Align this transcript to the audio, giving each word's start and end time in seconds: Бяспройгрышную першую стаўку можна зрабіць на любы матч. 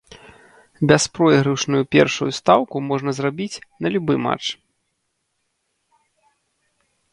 Бяспройгрышную 0.91 1.81
першую 1.97 2.29
стаўку 2.39 2.77
можна 2.89 3.09
зрабіць 3.19 3.61
на 3.81 3.87
любы 3.99 4.19
матч. 4.27 4.51